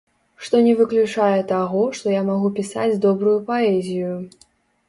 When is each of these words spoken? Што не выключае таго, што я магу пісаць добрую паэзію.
Што 0.45 0.61
не 0.67 0.71
выключае 0.79 1.41
таго, 1.51 1.83
што 1.99 2.13
я 2.15 2.21
магу 2.31 2.49
пісаць 2.61 2.89
добрую 3.07 3.35
паэзію. 3.51 4.13